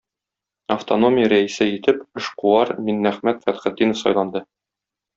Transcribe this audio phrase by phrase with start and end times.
[0.75, 4.47] Автономия рәисе итеп, эшкуар Миннәхмәт Фәтхетдинов сайланды